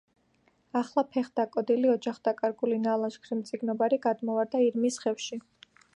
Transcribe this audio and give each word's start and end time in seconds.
ახლა 0.79 1.03
ფეხდაკოდილი, 1.15 1.91
ოჯახდაკარგული, 1.97 2.79
ნალაშქრი 2.87 3.37
მწიგნობარი 3.43 4.03
გადმოვარდა 4.07 4.67
ირმის 4.71 4.99
ხევში. 5.05 5.43